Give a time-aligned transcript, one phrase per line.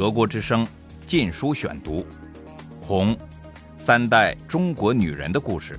[0.00, 0.64] 德国之声
[1.04, 1.96] 《禁书选读》，
[2.80, 3.14] 《红》，
[3.76, 5.78] 三代中国女人的故事，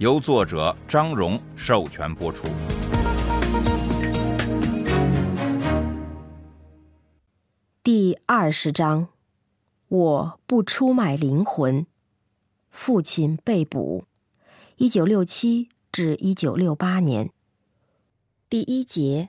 [0.00, 2.48] 由作者张荣授权播出。
[7.84, 9.06] 第二十章，
[9.86, 11.86] 我不出卖灵魂。
[12.68, 14.06] 父亲被捕，
[14.74, 17.30] 一九六七至一九六八年。
[18.50, 19.28] 第一节。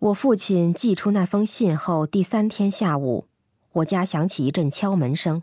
[0.00, 3.26] 我父亲寄出那封信后，第三天下午，
[3.72, 5.42] 我家响起一阵敲门声。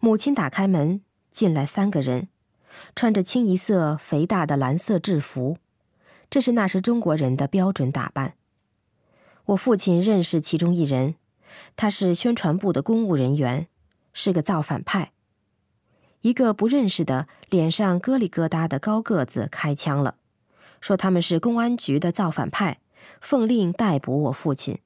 [0.00, 2.28] 母亲打开门，进来三个人，
[2.96, 5.58] 穿着清一色肥大的蓝色制服，
[6.30, 8.36] 这是那时中国人的标准打扮。
[9.44, 11.16] 我父亲认识其中一人，
[11.76, 13.68] 他是宣传部的公务人员，
[14.14, 15.12] 是个造反派。
[16.22, 20.16] 一个不认识的、脸上疙里疙瘩的高个子开枪了，
[20.80, 22.78] 说他们是公安局的造反派。
[23.20, 24.78] 奉令逮捕我父亲，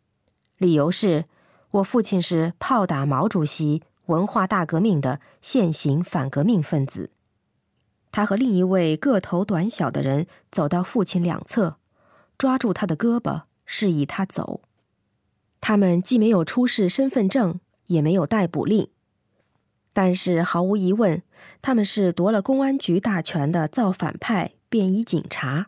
[0.56, 1.26] 理由是
[1.72, 7.10] 我父亲是炮打毛主席文化大革命的现行反革命分子。
[8.10, 11.76] 他和另一位个头短小的人走到父亲两侧，
[12.38, 14.62] 抓住他的胳膊，示意他走。
[15.60, 18.88] 他们既没有出示身份证，也没有逮捕令，
[19.92, 21.22] 但是毫无疑问，
[21.60, 25.66] 他们是夺了公安局大权的造反派便衣警察。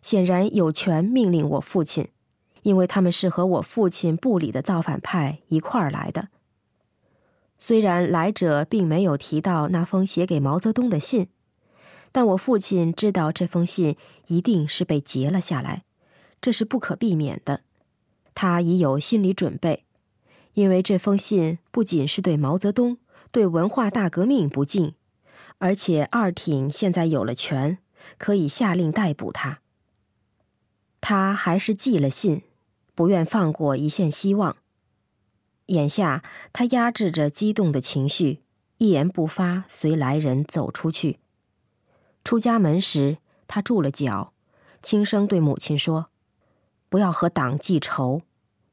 [0.00, 2.08] 显然有权命令我父亲，
[2.62, 6.28] 因为他们是和我父亲部里的造反派一块儿来的。
[7.58, 11.28] 虽然来者并没有提到那封写给毛泽东的信，
[12.12, 13.96] 但我父亲知道这封信
[14.28, 15.82] 一定是被截了下来，
[16.40, 17.62] 这是不可避免的。
[18.34, 19.84] 他已有心理准备，
[20.54, 22.98] 因为这封信不仅是对毛泽东、
[23.32, 24.94] 对文化大革命不敬，
[25.58, 27.78] 而且二挺现在有了权，
[28.16, 29.58] 可以下令逮捕他。
[31.00, 32.42] 他还是寄了信，
[32.94, 34.56] 不愿放过一线希望。
[35.66, 38.42] 眼下，他压制着激动的情绪，
[38.78, 41.20] 一言不发，随来人走出去。
[42.24, 44.32] 出家门时，他住了脚，
[44.82, 46.10] 轻声对母亲说
[46.88, 48.22] ：“不要和党记仇，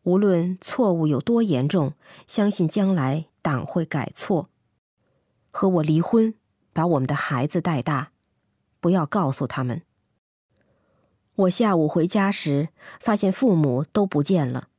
[0.03, 1.93] 无论错误有多严重，
[2.25, 4.49] 相信将来党会改错。
[5.51, 6.33] 和我离婚，
[6.73, 8.11] 把我们的孩子带大，
[8.79, 9.83] 不要告诉他们。”
[11.35, 12.69] 我下午回家时，
[12.99, 14.69] 发现父母都不见了。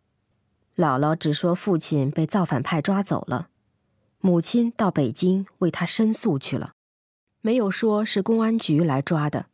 [0.74, 3.48] 姥姥只说父亲被造反派抓走了，
[4.20, 6.72] 母亲到北京为他申诉去了，
[7.42, 9.46] 没有说是公安局来抓的。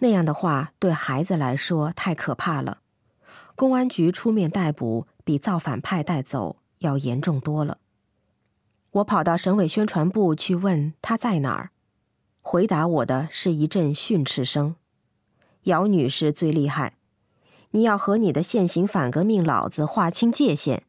[0.00, 2.80] 那样的话对孩子来说太可怕了。
[3.54, 7.78] 公安局出面逮捕，比造反派带走要严重多了。
[8.90, 11.70] 我跑到省委宣传部去问他在哪儿，
[12.42, 14.76] 回答我的是一阵训斥声。
[15.64, 16.96] 姚女士最厉害，
[17.70, 20.82] 你要和你的现行反革命老子划清界限，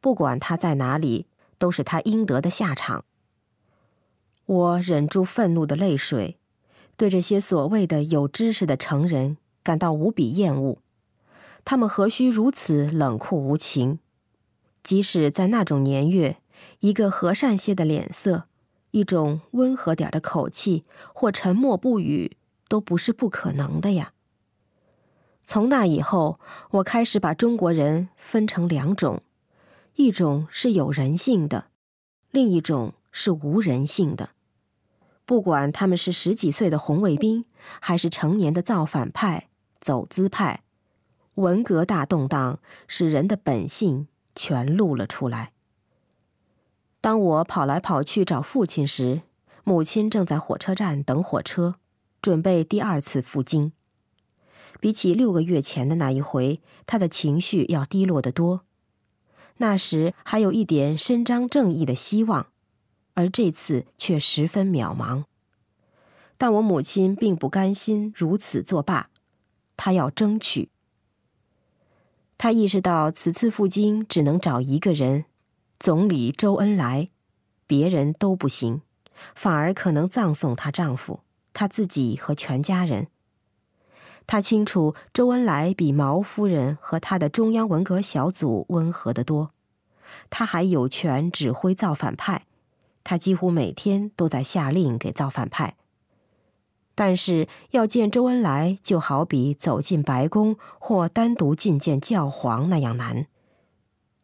[0.00, 1.26] 不管他在哪里，
[1.58, 3.04] 都是他应得的下场。
[4.46, 6.38] 我忍住愤怒的泪水，
[6.96, 10.78] 对这些所谓的有知识的成人感到无比厌恶。
[11.64, 14.00] 他们何须如此冷酷无情？
[14.82, 16.38] 即使在那种年月，
[16.80, 18.44] 一个和善些的脸色，
[18.90, 20.84] 一种温和点的口气，
[21.14, 22.36] 或沉默不语。
[22.70, 24.12] 都不是不可能的呀。
[25.44, 26.38] 从那以后，
[26.70, 29.24] 我开始把中国人分成两种：
[29.96, 31.66] 一种是有人性的，
[32.30, 34.30] 另一种是无人性的。
[35.26, 37.44] 不管他们是十几岁的红卫兵，
[37.80, 39.48] 还是成年的造反派、
[39.80, 40.62] 走资派，
[41.34, 45.50] 文革大动荡使人的本性全露了出来。
[47.00, 49.22] 当我跑来跑去找父亲时，
[49.64, 51.79] 母亲正在火车站等火车。
[52.20, 53.72] 准备第二次赴京，
[54.78, 58.62] 比起六个月前的那一回，他的情绪要低落得多。
[59.58, 62.48] 那时还有一点伸张正义的希望，
[63.14, 65.24] 而这次却十分渺茫。
[66.38, 69.10] 但我母亲并不甘心如此作罢，
[69.76, 70.70] 她要争取。
[72.38, 75.26] 她意识到此次赴京只能找一个人，
[75.78, 77.10] 总理周恩来，
[77.66, 78.80] 别人都不行，
[79.34, 81.20] 反而可能葬送她丈夫。
[81.52, 83.08] 他自己和全家人。
[84.26, 89.50] 他清楚，周恩来比毛夫人和他的中央文革小组温和得多。
[90.28, 92.46] 他还有权指挥造反派，
[93.02, 95.76] 他几乎每天都在下令给造反派。
[96.94, 103.26] 但是要见周恩来，就好比走进白宫或单独觐见教皇那样难。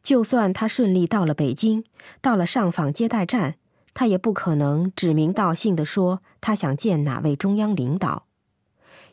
[0.03, 1.85] 就算他顺利到了北京，
[2.21, 3.57] 到了上访接待站。
[3.99, 8.27] 他也不可能指名道姓地说他想见哪位中央领导，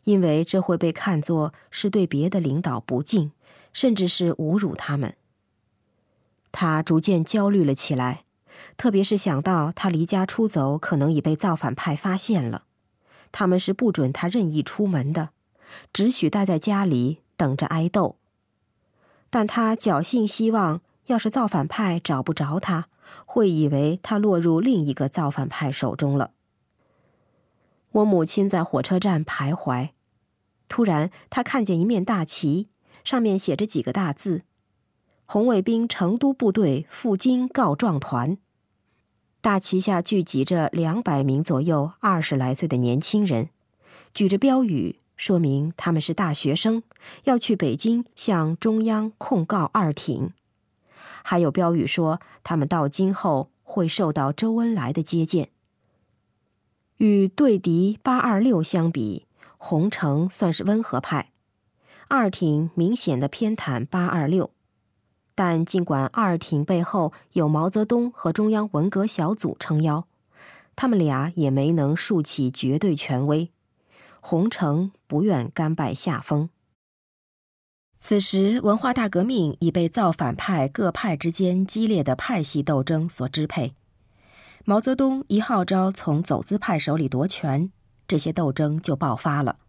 [0.04, 3.32] 因为这会被看作是对别的领导不敬，
[3.72, 5.16] 甚至是侮辱他们。
[6.52, 8.26] 他逐渐焦虑了起来，
[8.76, 12.64] 特别是想到他离家出走可能已被造反派发现了，
[13.32, 15.30] 他们是不准他任意出门的，
[15.94, 18.18] 只许待在家里等着挨斗。
[19.30, 22.90] 但他侥幸希望，要是造反派找不着他，
[23.34, 26.34] 会以为他落入另一个造反派手中了。
[27.94, 29.90] 我母亲在火车站徘徊，
[30.70, 32.70] 突然她看见一面大旗，
[33.04, 34.44] 上面写着几个大字。
[35.26, 38.38] 红卫兵成都部队赴京告状团，
[39.42, 43.50] 大旗下聚集着两百名左右二十来岁的年轻人，
[44.14, 46.84] 举着标语，说明他们是大学生，
[47.24, 50.32] 要去北京向中央控告二挺。
[51.24, 55.50] 还有标语说，他们到今后会受到周恩来的接见。
[56.98, 59.26] 与对敌八二六相比，
[59.58, 61.32] 洪城算是温和派，
[62.08, 64.52] 二挺明显的偏袒八二六。
[65.36, 70.06] 但尽管二挺背后有毛泽东和中央文革小组撑腰，
[70.76, 73.50] 他们俩也没能竖起绝对权威。
[74.22, 76.50] 洪城不愿甘拜下风。
[78.06, 83.76] 此时，文化大革命已被造反派各派之间激烈的派系斗争所支配。
[84.66, 87.72] 毛泽东一号召从走资派手里夺权，
[88.06, 89.60] 这些斗争就爆发了。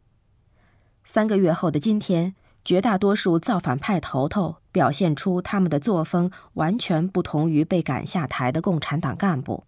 [1.04, 2.34] 三个月后的今天。
[2.64, 9.64] 绝大多数造反派头头表现出他们的作风完全不同于被赶下台的共产党干部，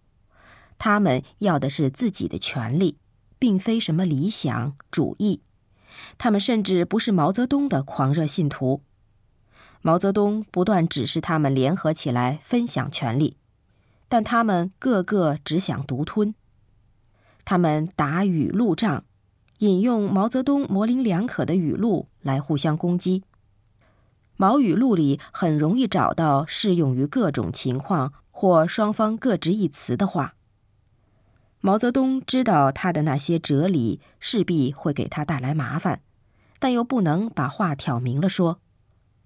[0.79, 2.97] 他们要的是自己的权利，
[3.37, 5.43] 并非什么理想主义。
[6.17, 8.81] 他们甚至不是毛泽东的狂热信徒。
[9.81, 13.37] 毛泽东不断指示他们联合起来分享权力，
[14.07, 16.33] 但他们个个只想独吞。
[17.45, 19.03] 他们打语录仗。
[19.59, 23.23] 引用毛泽东模棱两可的语录来互相攻击。
[24.35, 30.35] 毛语录里很容易找到适用于各种情况或双方各执一词的话。
[31.67, 36.01] 毛泽东知道他的那些哲理势必会给他带来麻烦，
[36.59, 38.61] 但又不能把话挑明了说，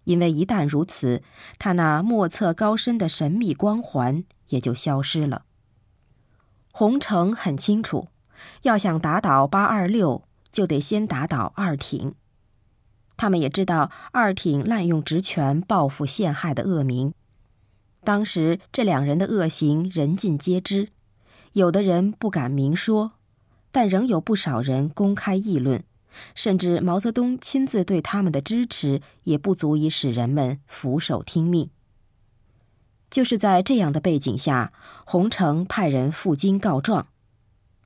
[0.06, 1.22] 因为一旦如此，
[1.60, 5.44] 他那莫测高深的神秘光环也就消失了。
[6.72, 8.08] 洪城很清楚。
[8.64, 12.16] 要想打倒八二六，就得先打倒二挺。
[13.18, 17.14] 他们也知道二挺滥用职权、报复陷害的恶名。
[18.04, 20.90] 当时这两人的恶行人尽皆知，
[21.53, 23.13] 有的人不敢明说，
[23.71, 25.83] 但仍有不少人公开议论。
[26.36, 31.69] 甚至毛泽东亲自对他们的支持，也不足以使人们俯首听命。
[33.09, 34.74] 就是在这样的背景下，
[35.06, 37.07] 洪城派人赴京告状。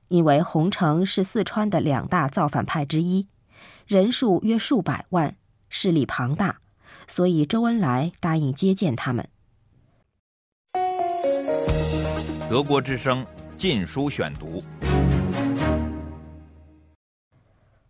[0.08, 3.28] 因为洪城是四川的两大造反派之一，
[3.86, 5.36] 人数约数百万，
[5.68, 6.60] 势力庞大，
[7.06, 9.28] 所以周恩来答应接见他们。
[12.48, 13.24] 德国之声
[13.68, 14.60] 《禁书选读》。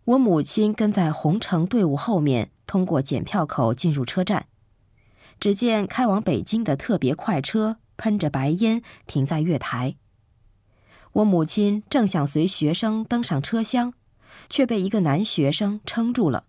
[0.05, 4.47] 我母亲跟在红城队伍后面，通过检票口进入车站。
[5.39, 9.97] 只见开往北京的特别快车喷着白烟停在月台。
[11.11, 13.93] 我母亲正想随学生登上车厢，
[14.49, 16.45] 却被一个男学生撑住了。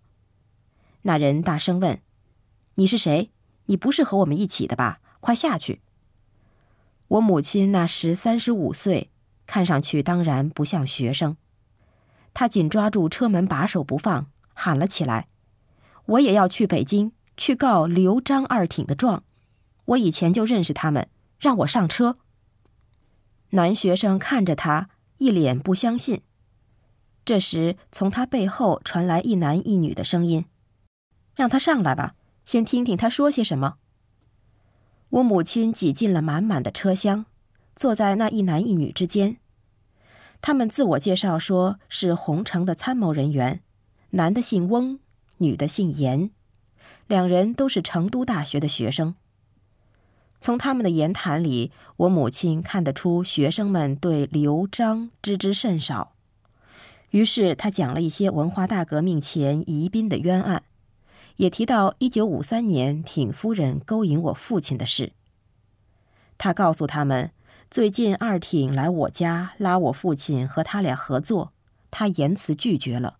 [1.03, 2.01] 那人大声问
[2.73, 3.29] ：“你是谁？
[3.67, 5.01] 你不是和我们一起的吧？
[5.19, 5.81] 快下去！”
[7.09, 9.11] 我母亲那时三十五岁，
[9.49, 11.35] 看上去当然不像学生。
[12.35, 15.27] 他紧抓住车门把手不放，喊了起来
[16.05, 19.23] ：“我也要去北京，去告刘张二挺的状。
[19.85, 22.19] 我以前就认识他们，让我上车。”
[23.49, 26.21] 男学生看着他，一脸不相信。
[27.25, 30.45] 这时，从他背后传来一男一女的声音
[31.35, 32.13] ：“让他上来吧，
[32.45, 33.77] 先听听他说些什么。”
[35.09, 37.25] 我母亲挤进了满满的车厢，
[37.75, 39.37] 坐在那一男一女之间。
[40.41, 43.61] 他们自我介绍说是洪城的参谋人员，
[44.11, 44.99] 男的姓翁，
[45.37, 46.31] 女的姓严，
[47.07, 49.15] 两人都是成都大学的学生。
[50.41, 56.13] 从他们的言谈里，我母亲看得出学生们对刘璋知之甚少。
[57.09, 60.63] 于是他讲了一些文化大革命前宜宾的冤案，
[61.35, 65.11] 也提到1953年挺夫人勾引我父亲的事。
[66.37, 67.31] 他告诉他们，
[67.71, 71.53] 最近二挺来我家拉我父亲和他俩合作，
[71.91, 73.19] 他严辞拒绝了。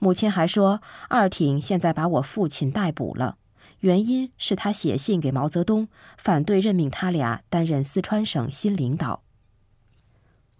[0.00, 3.36] 母亲还说，二挺现在把我父亲逮捕了。
[3.78, 5.86] 原因是他写信给毛泽东，
[6.18, 9.22] 反对任命他俩担任四川省新领导。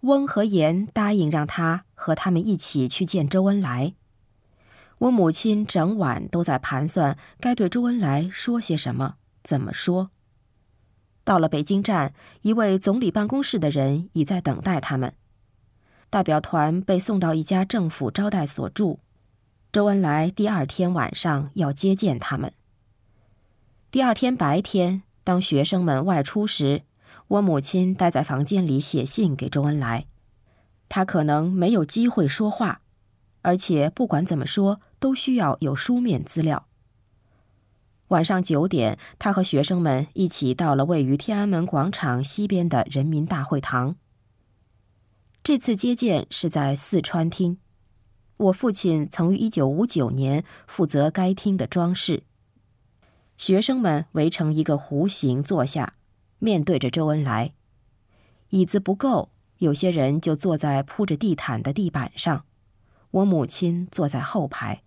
[0.01, 3.93] 翁和严答应让他和他们一起去见周恩来。
[4.99, 10.11] 我母亲整晚都在盘算该对周恩来说些什么，怎么说。
[11.25, 12.13] 到了北京站，
[12.43, 15.13] 一位总理办公室的人已在等待他们。
[16.09, 18.99] 代表团被送到一家政府招待所住。
[19.71, 22.53] 周恩来第二天晚上要接见他们。
[23.91, 26.83] 第二天白天，当学生们外出时，
[27.27, 30.05] 我母亲待在房间里写信给周恩来。
[30.87, 32.81] 他可能没有机会说话，
[33.41, 36.67] 而且不管怎么说，都需要有书面资料。
[38.09, 43.95] 晚上九点，他和学生们一起到了位于天安门广场西边的人民大会堂。
[45.43, 47.57] 这次接见是在四川厅，
[48.37, 52.23] 我父亲曾于一九五九年负责该厅的装饰。
[53.37, 55.95] 学生们围成一个弧形坐下，
[56.39, 57.53] 面对着周恩来。
[58.49, 62.45] 椅子不够，有些人就坐在铺着地毯的地板上。
[63.11, 64.84] 我母亲坐在后排。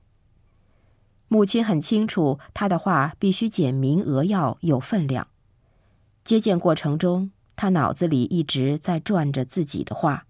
[1.29, 5.29] 母亲很清楚，他的话必须简明扼要，有分量。
[6.25, 10.27] 接见过程中，他脑子里一直在转着自己的话，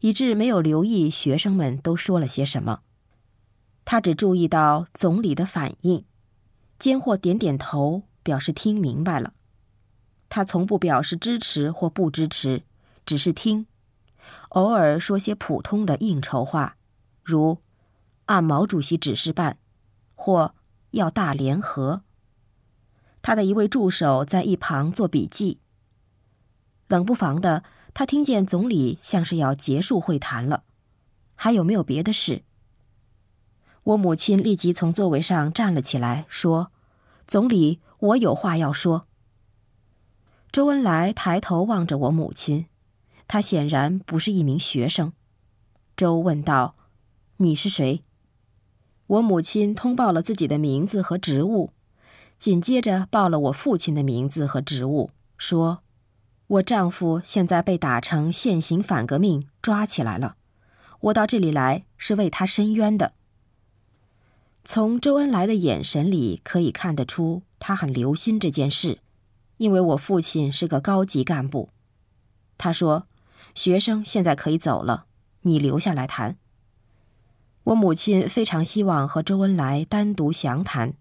[0.00, 2.80] 以致没有留意学生们都说了些什么。
[3.84, 6.04] 他只注意到总理的反应，
[6.78, 9.34] 间或点点头，表示听明白了。
[10.30, 12.62] 他从不表示支持或不支持，
[13.04, 13.66] 只是听，
[14.50, 16.76] 偶尔说些普通的应酬话，
[17.22, 17.58] 如
[18.26, 19.58] “按毛主席指示办”。
[20.18, 20.56] 或
[20.90, 22.02] 要大联合。
[23.22, 25.60] 他的一位助手在一旁做笔记。
[26.88, 27.62] 冷不防的，
[27.94, 30.64] 他听见总理像是要结束会谈了。
[31.36, 32.42] 还有没有别的事？
[33.84, 36.72] 我母亲立即从座位上站了起来，说
[37.28, 39.06] ：“总理，我有话要说。”
[40.50, 42.66] 周恩来抬头望着我母亲，
[43.28, 45.12] 他显然不是一名学生。
[45.96, 46.74] 周问道
[47.38, 48.02] ：“你是谁？”
[49.08, 51.72] 我母亲通报了自己的名字和职务，
[52.38, 55.80] 紧接着报了我父亲的名字和职务，说
[56.46, 60.36] ：“我丈夫现在被打成现行反革命，抓起来了。
[61.00, 63.14] 我到这里来是为他伸冤的。”
[64.62, 68.98] 从周恩来的眼神里可以看得出，他很留心这件事，
[69.56, 71.70] 因为我父亲是个高级干部。
[72.58, 73.06] 他说
[73.54, 75.06] ：“学生现在可以走了，
[75.42, 76.36] 你留下来谈。”
[77.68, 80.94] 我母亲非常希望和周恩来单独详谈，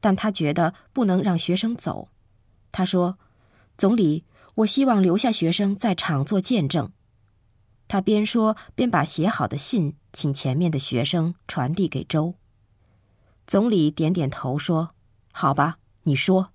[0.00, 2.08] 但她觉得不能让学生走。
[2.70, 3.18] 她说
[3.76, 4.24] ：“总理，
[4.56, 6.92] 我希望留下学生在场做见证。”
[7.88, 12.34] 他边说边把写好的信请前面的学生传递给周
[13.44, 14.90] 总理，点点头说
[15.32, 16.52] ：“好吧，你说。”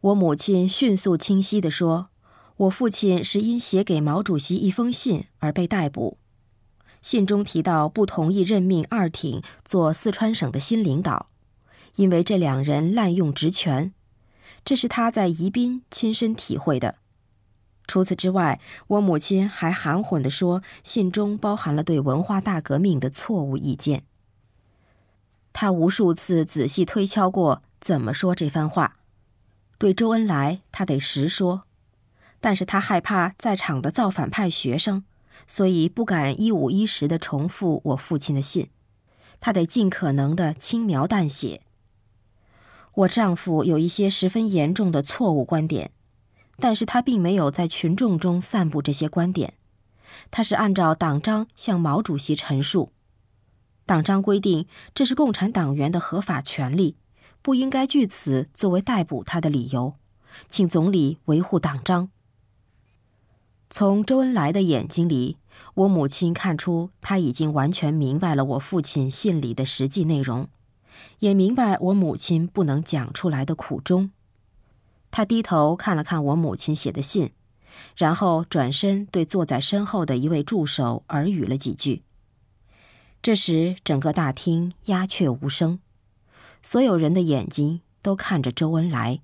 [0.00, 2.10] 我母亲迅速清晰地说
[2.58, 6.18] ：“我父亲是因写给毛主席一封信而被逮捕。”
[7.08, 11.30] 信中提到不同意任命二挺做四川省的新领导，
[11.94, 13.94] 因为这两人滥用职权，
[14.62, 16.96] 这是他在宜宾亲身体会的。
[17.86, 24.02] 除此之外，我母亲还含混地说，信中包含了对文化大革命的错误意见。
[25.54, 28.98] 他无数次仔细推敲过怎么说这番话，
[29.78, 31.62] 对周恩来他得实说，
[32.38, 35.04] 但是他害怕在场的造反派学生。
[35.48, 38.68] 所以不敢一五一十的重复我父亲的信，
[39.40, 41.62] 他得尽可能的轻描淡写。
[42.94, 45.90] 我丈夫有一些十分严重的错误观点，
[46.58, 49.54] 但是他并没有在群众中散布这些观点，
[50.30, 52.92] 他是按照党章向毛主席陈述。
[53.86, 56.96] 党章规定这是共产党员的合法权利，
[57.40, 59.94] 不应该据此作为逮捕他的理由，
[60.50, 62.10] 请总理维护党章。
[63.70, 65.37] 从周恩来的眼睛里，
[65.74, 70.48] 我母亲看出他已经完全明白了我父亲信里的实际内容，
[71.20, 74.10] 也明白我母亲不能讲出来的苦衷。
[75.10, 77.32] 他低头看了看我母亲写的信，
[77.96, 82.02] 然后转身对坐在身后的一位助手耳语了几句。
[83.22, 85.80] 这时，整个大厅鸦雀无声，
[86.62, 89.20] 所有人的眼睛都看着周恩来。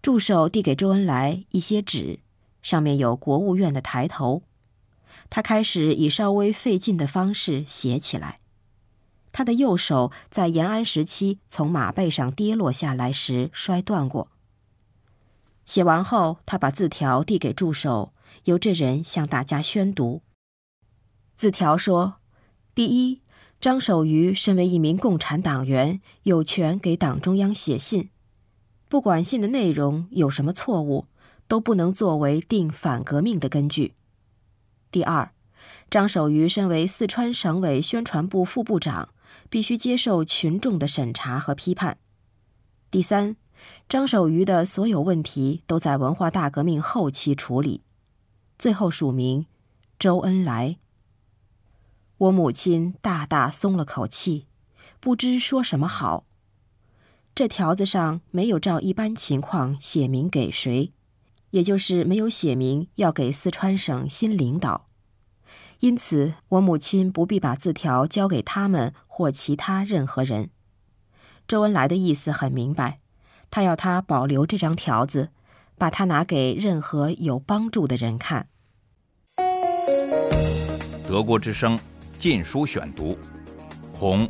[0.00, 2.20] 助手递给周恩来一些纸。
[2.62, 4.42] 上面有国务院的抬头，
[5.34, 8.38] 他开始以稍微费劲的方式写起来。
[9.32, 14.30] 他的右手在延安时期从马背上跌落下来时摔断过。
[15.66, 18.12] 写完后，他把字条递给助手，
[18.44, 20.22] 由这人向大家宣读。
[21.34, 22.18] 字条说
[22.72, 23.22] ：“第一，
[23.60, 28.10] 张守愚身为一名共产党员，有权给党中央写信，
[28.88, 31.06] 不管信的内容有什么错误。”
[31.48, 33.94] 都不能作为定反革命的根据。
[34.94, 35.32] 第二，
[35.90, 39.08] 张守愚身为四川省委宣传部副部长，
[39.50, 41.98] 必须接受群众的审查和批判。
[42.92, 43.34] 第三，
[43.88, 47.82] 张守愚的所有问题都在文化大革命后期处理，
[48.56, 49.46] 最后署名
[49.98, 50.76] 周恩来。
[52.18, 54.46] 我母亲大大松了口气，
[55.00, 56.24] 不知说什么好。
[57.34, 60.92] 这条子上没有照一般情况写明给谁，
[61.54, 64.88] 也就是没有写明要给四川省新领导，
[65.78, 70.50] 因此我母亲不必把字条交给他们或其他任何人。
[71.46, 72.98] 周恩来的意思很明白，
[73.52, 75.30] 他要他保留这张条子，
[75.78, 78.48] 把它拿给任何有帮助的人看。
[81.06, 81.78] 德国之声
[82.18, 83.12] 《禁书选读》，
[83.96, 84.28] 《红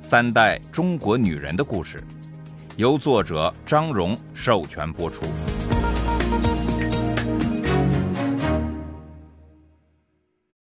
[0.00, 2.00] 三代中国女人的故事》，
[2.76, 5.26] 由作者张荣授权播出。